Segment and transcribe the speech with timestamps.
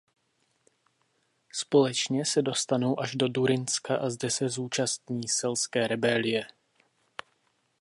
[1.51, 6.47] Společně se dostanou až do Durynska a zde se zúčastní selské rebelie.